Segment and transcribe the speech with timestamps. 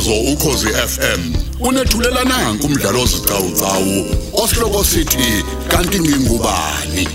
[0.00, 7.08] umsakazo ukhosi FM unethulela nanku umdlalo ozicawucawu osihloko sithi kanti ngingubani?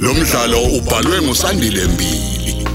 [0.00, 2.66] Lo mdlalo ubhalwe ngusandile mbili.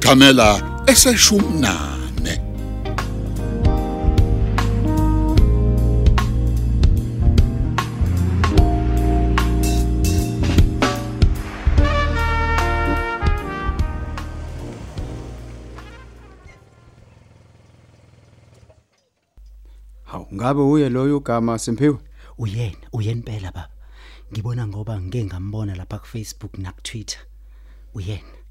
[0.00, 1.91] Kamela eseshumnane
[20.42, 21.98] ngabe uye loyo ugama Simphiwe?
[22.38, 23.68] uyena uyena impela baba
[24.32, 27.20] ngibona ngoba ngike ngambona lapha ku Facebook na ku Twitter
[27.94, 28.42] uyena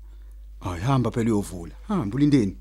[0.61, 1.75] Hayi hamba phela uyovula.
[1.87, 2.57] Hamba ulindeni.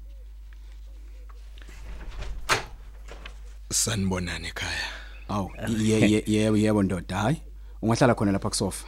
[3.72, 4.88] sanibonani ekhaya
[5.28, 7.42] Awu ye ye yebo yebo ndoda hayi.
[7.82, 8.86] Ungahlala khona lapha kusofa.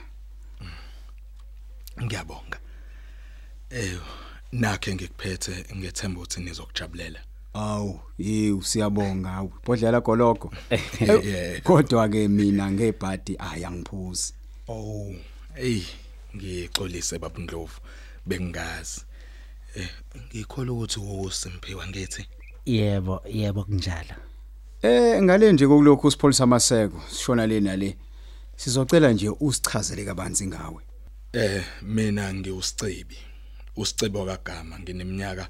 [2.03, 2.59] ngiyabonga
[3.71, 4.01] eh
[4.53, 7.21] nakhe ngikuphethe ngethemba ukuthi nizokujabulela
[7.55, 9.53] Awu yiw siyabonga awu.
[9.65, 10.51] Bodlela gologo.
[11.65, 14.35] Kodwa ke mina ngebhadi ayangiphuzi.
[14.69, 15.13] oh
[15.55, 15.83] hey
[16.37, 17.81] ngixolise baba Ndlovu
[18.27, 19.01] bengazi
[19.75, 19.89] eh
[20.27, 22.27] ngikholwa ukuthi uSimphiwa ngithi
[22.67, 24.15] yebo yebo kunjalo
[24.83, 27.97] Eh ngale nje kokulokhu sipholisa amaseko sishona le nale.
[28.57, 30.83] Sizocela nje usichazele kabanzi ngawe.
[31.33, 33.17] eh mina ngiusicebi
[33.77, 35.49] usicebo kagama ngineminyaka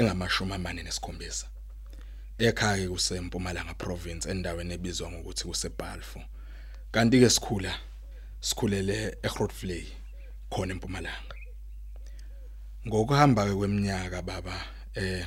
[0.00, 1.46] engamashumi amane nesikhombisa
[2.38, 6.24] ekhaya kusempumalanga province endaweni ebizwa ngokuthi kuseBalfour
[6.92, 7.72] kanti ke sikhula
[8.40, 9.86] sikhulele eGrootvlei
[10.52, 11.36] khona empumalanga
[12.86, 14.56] ngokuhamba kweminyaka baba
[14.94, 15.26] eh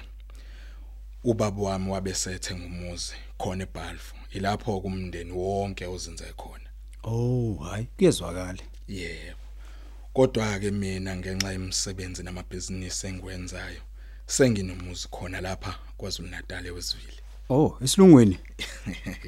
[1.24, 6.70] ubaba wami wabesethe ngumuzi khona eBalfour ilapho kumndeni wonke ozinze khona
[7.06, 8.64] Oh hayi kuyezwakala.
[8.88, 9.40] Yebo.
[10.14, 13.82] Kodwa ke mina ngenxa yemisebenzi namabhizinisi engikwenzayo
[14.34, 17.22] senginomuzi khona lapha kwaZulu Natal wesivile.
[17.50, 18.40] Oh esilungweni.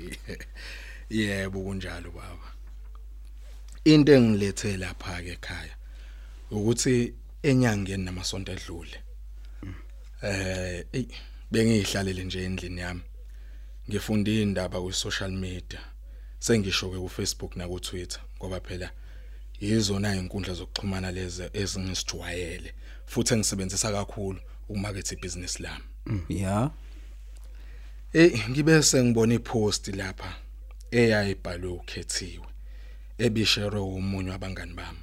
[1.09, 2.53] Yebo kunjalo baba.
[3.83, 5.75] Into engilethe lapha ke ekhaya
[6.51, 8.99] ukuthi enyangeni namasonto edlule.
[10.23, 11.07] Eh ey
[11.51, 13.01] bengihlalele nje endlini yami.
[13.89, 15.81] Ngifunda indaba ku social media.
[16.39, 18.89] Sengisho ke ku Facebook na ku Twitter ngoba phela
[19.61, 22.73] yizona izinkundla zokuxhumana lezi ezingisijwayele
[23.05, 24.39] futhi engisebenzisa kakhulu
[24.69, 25.83] ukumaketha ibhizinisi lami.
[26.29, 26.71] Ya.
[28.13, 30.35] Eh ngibe sengibona ipost lapha
[30.91, 32.47] eyayibhalwe ukhethiwe
[33.17, 34.99] ebishere umunye wabangani bami.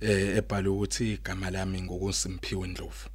[0.00, 3.08] Eh ebhalwe ukuthi igama lami ngokusimphiwe Ndlovu.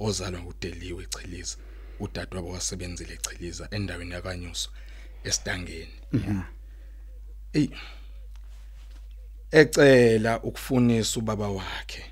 [0.00, 1.56] Ozalwa ngudeliwe echiliza.
[2.00, 4.70] Udadewabo wasebenzile echiliza endaweni yakanyuso
[5.24, 5.96] esitangeni.
[7.52, 7.68] Ey
[9.50, 12.04] ecela ukufunisa ubaba wakhe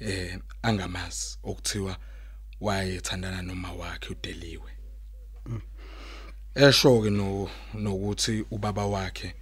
[0.00, 1.96] eh angamazi okuthiwa
[2.60, 4.70] wayethandana noma wakhe udeliwe.
[6.54, 9.34] Esho ke no nokuthi ubaba wakhe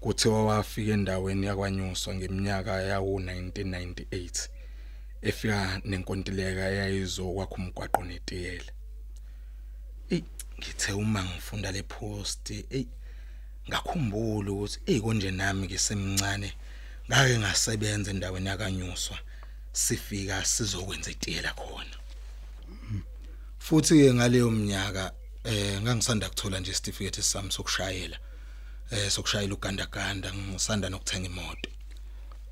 [0.00, 4.48] kuthiwa wafika endaweni yakwanyuswa ngeminyaka yawo 1998
[5.22, 8.72] efika nenkontileka eyayizokwakha umgwaqo netiyela.
[10.10, 10.22] Ey
[10.58, 12.86] ngithe uma ngifunda le post ey
[13.68, 16.52] ngakhumbula ukuthi ey konje nami ngisemncane
[17.08, 19.18] ngake ngasebenza endaweni yakanyuswa
[19.74, 21.96] sifika sizokwenza itiyela khona.
[23.58, 25.12] Futhi ke ngaleyo minyaka
[25.44, 28.18] eh ngangisanda kuthola nje certificate sami sokushayela
[28.90, 31.70] eh sokushayela ugandaganda ngisanda nokuthenga imoto.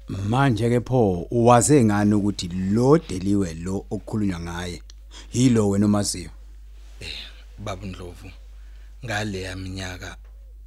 [0.09, 4.83] Manje ke pho uwaze ngani ukuthi lo deliwe lo okukhulunywa ngaye
[5.33, 6.31] yilo wena omaziyo.
[7.59, 8.31] baba Ndlovu
[9.05, 10.17] ngale minyaka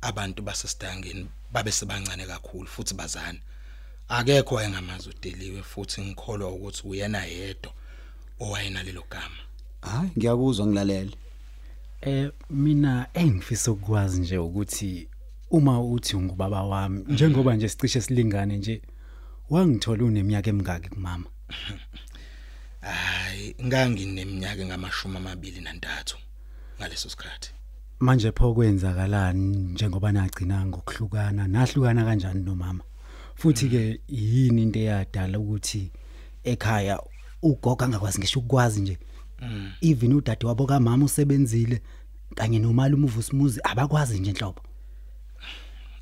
[0.01, 3.39] abantu basesitangeni babe sebancane kakhulu futhi bazana.
[4.09, 7.71] Akekho wayengamazi udeliwe futhi ngikholwa ukuthi uyena yedwa
[8.39, 9.41] owayena lelo gama.
[9.81, 11.15] Hayi ngiyakuzwa ngilalele.
[12.01, 15.07] eh mina engifisa ukwazi nje ukuthi
[15.51, 18.81] uma uthi ngubaba wami njengoba nje sicishe silingane nje
[19.49, 21.25] wangithola uneminyaka emingaki kumama.
[22.81, 26.17] Hayi ngangineminyaka engamashumi amabili nantathu
[26.79, 27.51] ngaleso sikhathi.
[27.99, 32.83] Manje pho kwenzakalani njengoba nagcina ngokuhlukana nahlukana kanjani nomama?
[33.35, 35.91] Futhi ke yini into eyadala ukuthi
[36.43, 36.99] ekhaya
[37.41, 38.97] ugogo angakwazi ngisho ukwazi nje?
[39.81, 41.81] Even udade wabo kamama usebenzile
[42.35, 44.61] kanye nomalume uvusimuzi abakwazi nje enhlobo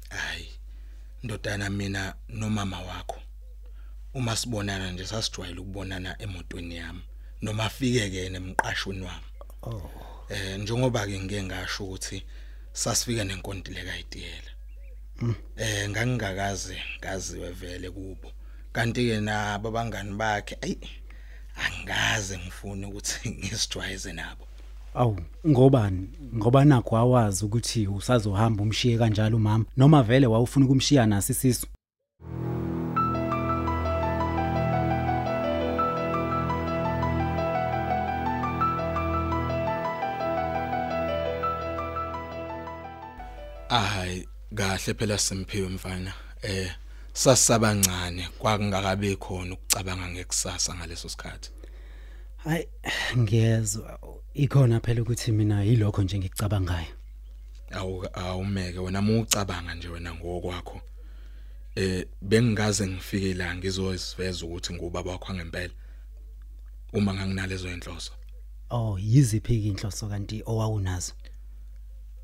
[0.09, 0.49] hayi
[1.23, 3.19] ndodana mina nomama wakho
[4.13, 7.01] uma sibonana nje sasijwayele ukubonana emotweni yami
[7.41, 9.29] noma afike ke nemqashweni wami.
[9.63, 9.89] Oh.
[10.29, 12.23] Eh njengoba ke ngike ngasho ukuthi
[12.73, 14.51] sasifika nenkontileka idiyela
[15.57, 18.29] Eh ngangingakaze ngaziwe vele kubo.
[18.73, 20.77] Kanti ke nabo abangani bakhe ayi
[21.55, 24.45] angaze ngifune ukuthi ngisijwayeze nabo.
[24.93, 25.17] Awu
[25.47, 31.67] ngobani ngoba nakho awazi ukuthi usazohamba umshiye kanjalo umama noma vele wawufuna ukumshiya nasi isisu
[43.69, 46.13] Hayi kahle phela simphiwe mfana.
[46.41, 46.71] Eh
[47.13, 51.51] sasabancane kwakungakabe khona ukucabanga ngekusasa ngaleso sikhathi.
[52.37, 52.67] Hayi
[53.17, 53.99] ngiyezwa
[54.33, 56.87] ikhona phela ukuthi mina yilokho nje ngikucabangayo
[57.71, 60.81] Awu awumeke wena mucabanga nje wena ngokwakho.
[61.75, 65.73] Eh bengingaze ngifike la ngizoziveza ukuthi ngubaba wakho ngempela.
[66.93, 68.11] Uma nganginalezo inhloso.
[68.69, 71.13] Oh yiziphi inhloso kanti owawunazo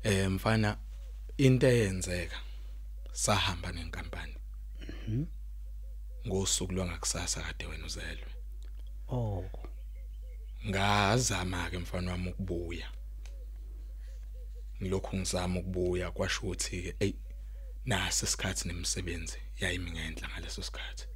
[0.02, 0.76] Eh mfana
[1.38, 2.38] into eyenzeka
[3.12, 4.36] sahamba nenkampani.
[6.26, 8.30] Ngosuku lwangakusasa kade wena uzelwe.
[9.08, 9.44] Oh
[10.68, 12.88] Ngazama ke mfana wami ukubuya.
[14.82, 17.14] Ngilokhu ngizama ukubuya kwasho ukuthi ke ey
[17.84, 21.06] nasi isikhathi nemisebenzi yayimi ngendla ngaleso sikhathi.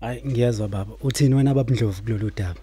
[0.00, 2.60] Hayi ngiyezwa baba uthini wena babundlovu kulolu daba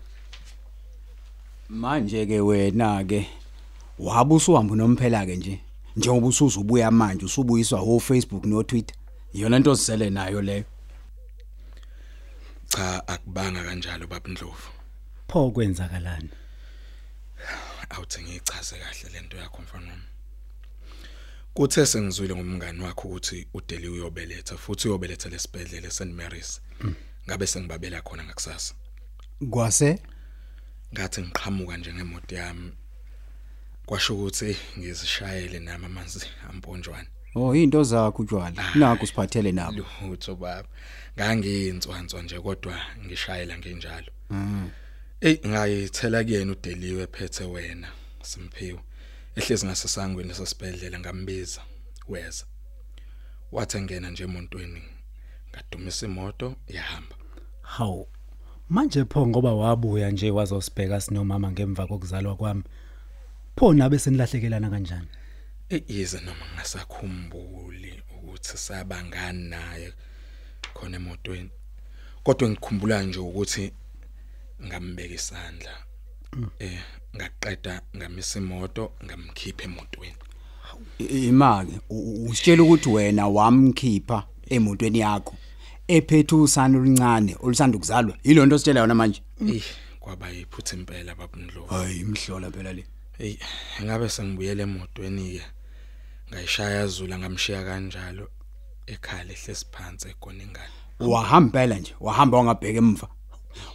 [1.70, 3.28] manje ke wena ke
[4.00, 5.60] wabe usuhamba nomphela ke nje
[5.96, 8.96] njengoba usuzubuya manje usubuyiswa ho Facebook no Twitter
[9.34, 10.64] iyona into osele nayo leyo
[12.68, 14.70] Cha akubanga kanjalo babundlovu.
[15.28, 16.30] pho kwenzakalani
[17.90, 20.04] Awuthi ngichaze kahle lento yakho mfana wami.
[21.54, 26.62] Kuthe sengizwile ngomngani wakho ukuthi uDeli uyobeletha futhi uyobeletha lesibhedlela St Mary's.
[27.28, 28.74] Ngabe sengibabela khona ngakusasa.
[29.50, 30.00] kwase
[30.94, 32.72] ngathi ngiqhamuka nje ngemoto yami
[33.86, 37.08] kwasho ukuthi ngizishayele nami amanzi amponjwana.
[37.36, 38.76] Oh into zakho utshwala.
[38.76, 39.86] Nakho siphathele nabo.
[40.02, 40.68] Lutho baba.
[41.16, 44.12] Ngangiyintswanswa nje kodwa ngishayela ngenjalo.
[45.22, 47.88] Ey ngayithela kuyena udeliwe phethe wena
[48.22, 48.80] simphiwe
[49.36, 51.62] ehlezi ngasesangweni lesibhedlela ngambiza
[52.08, 52.46] weza.
[53.52, 54.82] Wathi ngena nje emontweni
[55.50, 57.16] ngadumisa imoto yahamba.
[57.62, 58.08] Hawu
[58.70, 62.64] manje pho ngoba wabuya nje wazosibheka sinomama ngemva kokuzalwa kwami
[63.56, 65.08] pho nabe senilahlekelana kanjani
[65.70, 69.94] Eyize noma ngasakhumbuli ukuthi sabangani naye
[70.74, 71.50] khona emotweni.
[72.24, 73.72] Kodwa ngikhumbula nje ukuthi
[74.66, 75.74] ngambeka isandla.
[76.60, 76.80] Eh
[77.16, 80.16] ngaqeda ngamisa imoto ngamkhipha emotweni.
[81.00, 81.80] imake
[82.30, 85.36] usitshela ukuthi wena wamkhipha emotweni yakho
[85.88, 89.64] ephethe usana oluncane olusanda ukuzalwa yilonto ositshela yona manje Eh
[90.00, 91.68] kwaba yiphutha impela babundlovu.
[91.68, 92.84] hayi imhlola phela le
[93.18, 93.38] Hey
[93.84, 95.46] ngabe sengibuyele emotweni ke.
[96.30, 98.30] Ngayishaya yazula ngamshiya kanjalo
[98.88, 100.16] ekhaya lehlesi phansi
[101.00, 103.08] wahamba phela nje wahamba wangabheka emva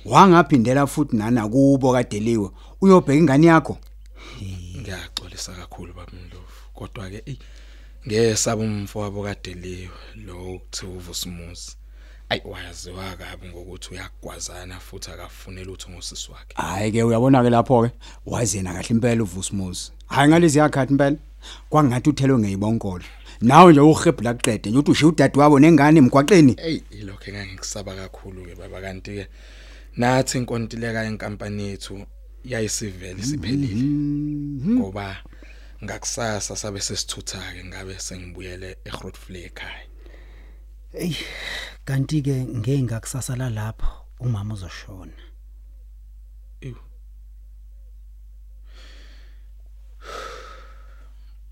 [0.04, 2.50] wangaphindela futhi nana kubo kadeliwe
[2.80, 3.78] uyobheka ingane yakho
[4.80, 6.52] Ngiyaxolisa kakhulu babundlovu.
[6.74, 7.36] Kodwa ke ey
[8.06, 9.90] ngesaba umfowabo kadeliwe
[10.26, 11.81] lo kuthiwa uVusumuzi.
[12.32, 16.55] Ay wayaziwa kabi ngokuthi uyagwazana futhi akafunela utho ngosisi wakhe.
[16.55, 17.91] hayi ke uyabona ke lapho ke
[18.27, 21.17] wazena kahle impela uvusumuzi hayi ngalezi yakhathi impela
[21.70, 23.05] kwangathi uthelwe ngeyibonkolo
[23.41, 28.46] nawe nje uhebhula kuqede nje uthi ushiya udade wabo nengane emgwaqeni Ey ilokho engangikusaba kakhulu
[28.46, 29.27] ke baba kanti ke
[29.96, 32.06] nathi inkontileka yenkampani yethu
[32.44, 33.84] yayisivele siphelile.
[34.72, 35.17] Ngoba
[35.84, 39.92] ngakusasa sabe sesithutha ke ngabe sengibuyele eGrootvlei ekhaya.
[40.93, 41.17] Ey
[41.84, 43.89] kanti ke ngeke ngakusasala lapho
[44.20, 45.13] umama uzoshona
[46.61, 46.77] Ew.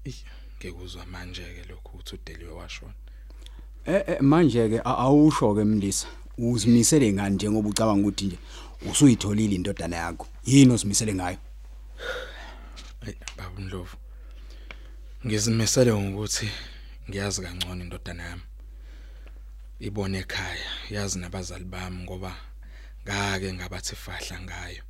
[0.05, 0.15] Ey,
[0.59, 2.95] ngekuzwa manje ke lokho uthi udeliwe washona.
[3.87, 6.07] eh eh, manje ke a- awusho ke mlisa
[6.39, 8.39] uzimisele ngani njengoba ucabanga ukuthi nje
[8.91, 11.39] usuyitholile indodana yakho yini osimisele ngayo
[13.07, 13.97] Ey, baba Ndlovu.
[15.27, 16.49] Ngizimisele ngokuthi
[17.09, 18.43] ngiyazi kangcono indodana yami.
[19.81, 22.37] Ibone ekhaya, yazi nabazali bami ngoba
[23.05, 24.83] ngake ngabathi fahla ngayo.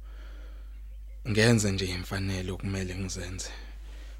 [1.28, 3.50] Ngenze nje imfanelo kumele ngizenze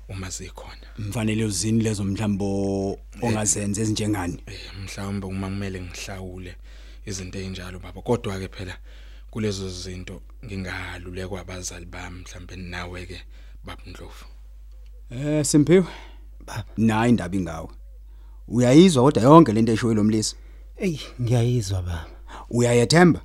[0.09, 0.87] uma zikhona.
[0.99, 4.43] mfanele uzini lezo mhlambo ongazenze ezinjengani?
[4.47, 6.57] Eh mhlawumbe uma kumele ngihlawule
[7.07, 8.03] izinto ezinjalo baba.
[8.03, 8.77] Kodwa ke phela
[9.31, 13.19] kulezo zinto ngingahalulekwa abazali bami mhlambe nawe ke
[13.65, 14.25] baba Ndlovu.
[15.11, 15.87] eh simphiwe?
[16.47, 16.65] Baba.
[16.77, 17.69] Nayi indaba ingawe.
[18.49, 20.37] Uyayizwa kodwa yonke lento eshoyo lo mlisa
[20.81, 22.07] Ey, ngiyayizwa baba.
[22.51, 23.21] Uyayethemba?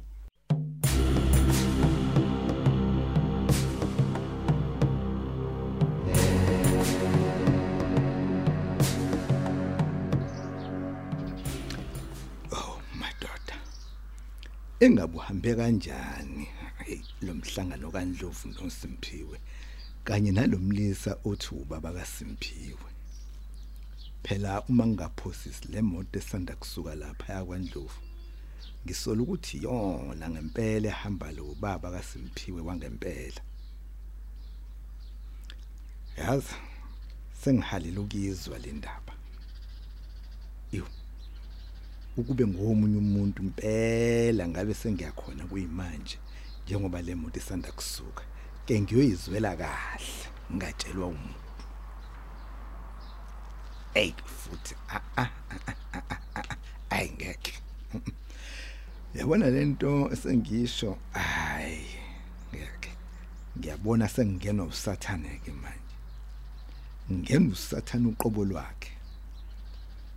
[12.51, 13.57] Oh madoda.
[14.79, 16.47] Engabuhambe kanjani
[16.85, 19.39] hey lo mhlangano kaNdlovu noSimpiwe
[20.03, 22.94] kanye nalomlisa othu baba kaSimpiwe.
[24.25, 27.99] Phela uma ngingaphosisi le moto esanda kusuka lapha yakwaNdlovu
[28.85, 33.41] ngisola ukuthi yona ngempela ehamba lo baba kaSimphiwe wangempela.
[36.17, 36.55] Yazi
[37.41, 39.13] sengihalela ukuyizwa le ndaba.
[40.71, 40.85] Yo
[42.17, 46.17] ukube ngomunye umuntu impela ngabe sengiyakhona kuyimanje
[46.65, 48.23] njengoba le moto isanda kusuka
[48.65, 50.13] ke ngiyoyizwela kahle
[50.49, 51.44] ngingatshelwa umuntu.
[53.95, 55.29] Hey futhi a a
[56.89, 57.53] ayingeke
[59.15, 61.87] yabona lento esengisho hayi
[62.53, 62.91] ngeke.
[63.57, 65.95] Ngiyabona sengingenwa usathane ke manje.
[67.11, 68.91] Ngena usathane uqobo lwakhe.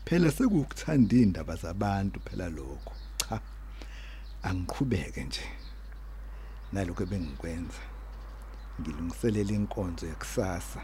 [0.05, 3.41] Phela sekukuthanda indaba zabantu phela lokho cha
[4.43, 5.47] angiqhubeke nje.
[6.73, 7.83] Nalokho bengikwenza
[8.81, 10.83] ngilungiselela inkonzo yakusasa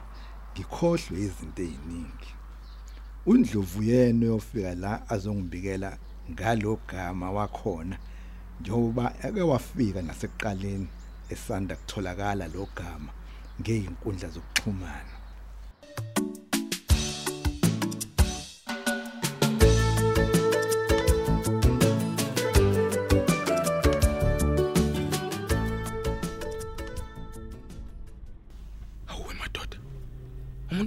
[0.52, 2.34] ngikhohlwe izinto eziningi
[3.26, 5.98] undlovu yena uyofika la azongibikela
[6.30, 7.96] ngalogama wakhona
[8.60, 10.88] njengoba ake wafika nasekuqaleni
[11.28, 13.12] esanda kutholakala logama
[13.60, 15.23] ngeinkundla zokuxhumana.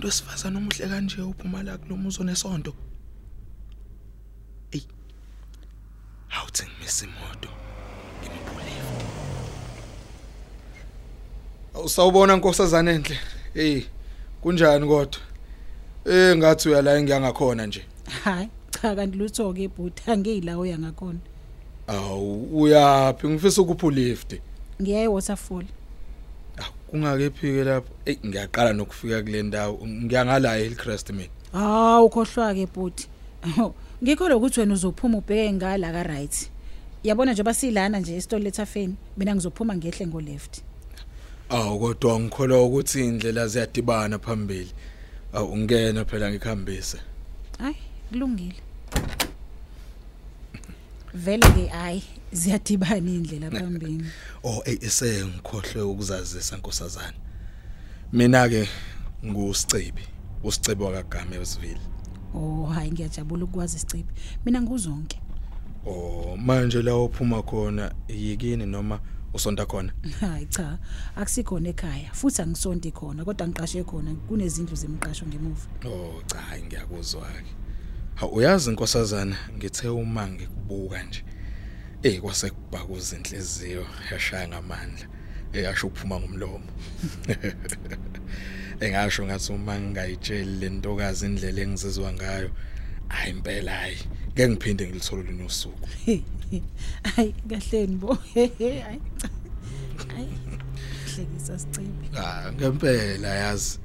[0.07, 2.73] Umuntu wesifazana omuhle kanje uphuma la kulomuzo nesonto.
[4.71, 4.81] Ey.
[6.31, 7.49] Awuthi ngimisa imoto.
[8.21, 8.81] Ngimphulile.
[11.75, 13.17] Awusawubona nkosazana enhle.
[13.55, 13.83] Ey,
[14.41, 15.19] kunjani kodwa?
[16.05, 17.85] Eh ngathi uyala ngiyangakhona nje.
[18.23, 21.19] hayi cha kanti lutho ke ibhuti angiyila oya ngakhona
[21.87, 24.39] Awu uyapi ngifisa ukupha lift.
[24.81, 25.76] ngiya ewaterfall Ah
[26.89, 27.91] kungakephi ke lapho?
[28.05, 29.87] Ey ngiyaqala nokufika kule ndawo.
[29.87, 31.29] Ngiyangala Hillcrest mina.
[31.53, 33.07] hawu ukhohlwa ke ibhuti
[34.03, 36.51] ngikho lokuthi wena uzophuma ubheke ngala ka right
[37.03, 40.61] yabona nje basilana nje esitolo lethafeni mina ngizophuma ngehle ngo left
[41.49, 44.71] Awu kodwa ngikholwa ukuthi indlela ziyadibana phambili.
[45.33, 46.97] Awu ungena phela ngikhambise.
[47.59, 47.75] hayi
[48.09, 48.55] kulungile
[51.13, 54.05] vele ke hayi ziyadibana indlela phambili
[54.43, 57.13] Oh ey esengikhohlwe ukuzazisa nkosazana.
[58.13, 58.67] Mina ke
[59.25, 60.01] ngusicebi,
[60.43, 61.79] usicebi wakagame wesivile.
[62.33, 64.13] oh hayi ngiyajabula ukwazi isicibi
[64.45, 65.21] mina nguzonke
[65.85, 68.99] Oh manje la uphuma khona yikini noma
[69.33, 69.93] usonta khona?
[70.19, 70.77] hayi cha
[71.15, 77.21] akusikhona ekhaya futhi angisonti khona kodwa ngiqashe khona kunezindlu zemqasho ngemuva Oh cha hayi, ngiyakuzwa
[77.21, 77.51] ke.
[78.15, 81.23] Ha uyazi nkosazana ngithe uma ngikubuka nje.
[82.03, 85.07] Eh kwase kubhakuza inhliziyo yashaya ngamandla.
[85.53, 86.69] Eyasho ukuphuma ngomlomo.
[88.79, 92.49] Engasho ngathi uma ngingayitsheli le ntokazi indlela engizizwa ngayo,
[93.07, 93.97] hayi impela hayi,
[94.33, 95.89] ngeke ngiphinde ngilithole lona usuku.
[97.15, 98.79] hayi kahleni bo hayi
[100.15, 100.29] hayi
[101.15, 103.79] hlekisa sicibi Ah ngempela yazi.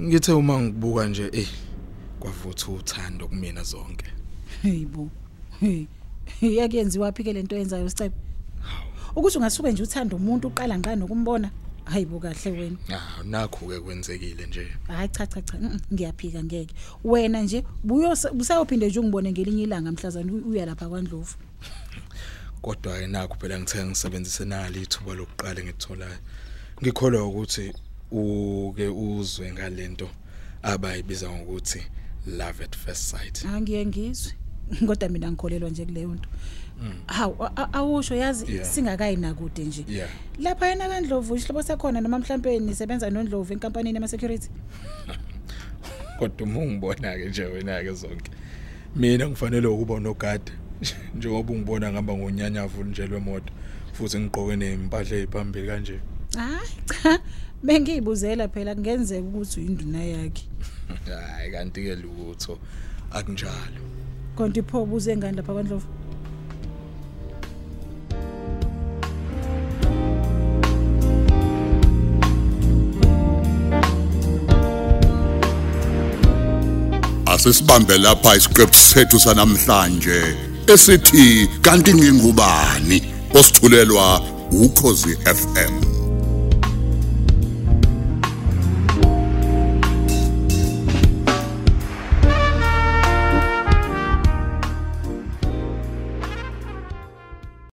[0.00, 1.48] Ngithe uma ngikubuka nje eh
[2.20, 4.06] kwavutha uthando kumina zonke.
[4.62, 5.10] hey bo
[5.60, 5.86] hey
[6.40, 8.14] yakuyenziwa phi ke lento yenzayo sicibi
[9.16, 11.50] ukuthi ungasuke nje uthanda umuntu uqala ngqa nokumbona
[11.84, 14.66] hayi bo kahle wena Ah nakho ke kwenzekile nje.
[14.88, 16.74] hayi cha cha cha mm, mm, ngiyaphika ngeke
[17.04, 21.34] wena nje buyo usayophinde nje ungibone ngelinye ilanga mhlazana u- uya lapha kwaNdlovu
[22.62, 26.16] Kodwa ke nakho phela ngithe ngisebenzise nali ithuba lokuqala ngitholayo.
[26.82, 27.72] Ngikholwa ukuthi
[28.10, 30.08] uke uzwe ngalento
[30.62, 31.82] abayibiza ngokuthi
[32.26, 33.44] love at first sight.
[33.44, 34.32] angiye ngizwe
[34.86, 36.28] kodwa mina ngikholelwa nje kuleyo nto
[37.06, 38.54] hawu a- a- awusho yazi Mm.
[38.54, 38.66] Yeah.
[38.66, 40.08] singakayi nakude nje Yeah.
[40.38, 44.48] lapha yena kaNdlovu isihlobo sakhona noma mhlambe nisebenza noNdlovu enkampanini ama security
[46.18, 48.30] Kodwa uma ungibona ke nje wena ke zonke.
[48.96, 50.52] Mina ngifanele ukuba nogada
[51.14, 53.52] njengoba ungibona ngihamba ngonyanyavu nje lwemoto
[53.92, 56.00] futhi ngigqoke nempahla eziphambili kanje.
[56.36, 56.68] hayi
[57.02, 57.20] cha
[57.62, 60.44] bengiyibuzela phela kungenzeka ukuthi uyinduna yakhe
[61.06, 62.58] Hayi kanti ke lutho
[63.10, 63.82] akunjalo.
[64.36, 65.86] Konke ipho buze ngani lapha kwaNdlovu?
[77.26, 80.36] Asisibambe lapha isiqephu sethu sanamhlanje
[80.66, 83.02] esithi kanti ngingubani?
[83.34, 84.20] Osithulelwa
[84.50, 85.91] ukhozi FM